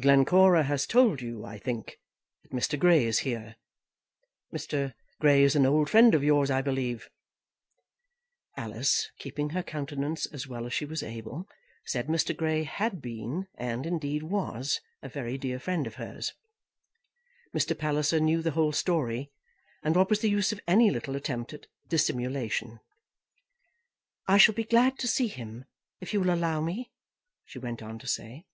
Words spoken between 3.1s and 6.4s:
here? Mr. Grey is an old friend of